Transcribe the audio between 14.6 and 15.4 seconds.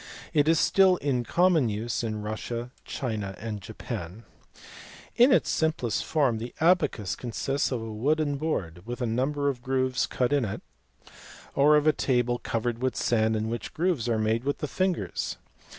fingers.